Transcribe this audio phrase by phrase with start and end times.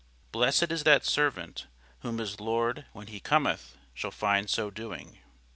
[0.31, 1.67] Blessed is that servant,
[1.99, 5.19] whom his lord when he cometh shall find so doing.